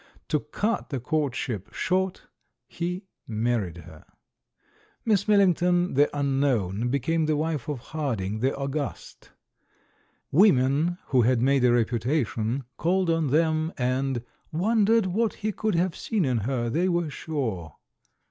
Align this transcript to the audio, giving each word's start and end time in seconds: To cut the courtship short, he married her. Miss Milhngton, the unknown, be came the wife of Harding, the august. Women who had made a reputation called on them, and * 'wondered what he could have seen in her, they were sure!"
To 0.29 0.39
cut 0.39 0.89
the 0.89 0.99
courtship 0.99 1.71
short, 1.73 2.23
he 2.67 3.03
married 3.27 3.77
her. 3.85 4.03
Miss 5.05 5.25
Milhngton, 5.27 5.93
the 5.93 6.09
unknown, 6.17 6.89
be 6.89 6.97
came 6.97 7.27
the 7.27 7.35
wife 7.37 7.67
of 7.69 7.77
Harding, 7.93 8.39
the 8.39 8.57
august. 8.57 9.29
Women 10.31 10.97
who 11.09 11.21
had 11.21 11.39
made 11.43 11.63
a 11.65 11.71
reputation 11.71 12.63
called 12.77 13.11
on 13.11 13.27
them, 13.27 13.73
and 13.77 14.23
* 14.37 14.51
'wondered 14.51 15.05
what 15.05 15.35
he 15.35 15.51
could 15.51 15.75
have 15.75 15.95
seen 15.95 16.25
in 16.25 16.37
her, 16.39 16.67
they 16.71 16.89
were 16.89 17.11
sure!" 17.11 17.75